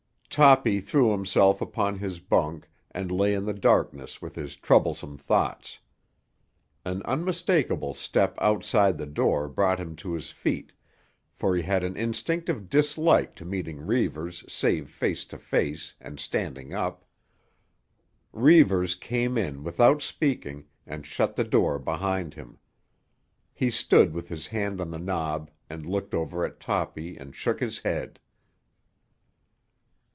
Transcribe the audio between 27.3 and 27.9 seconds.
shook his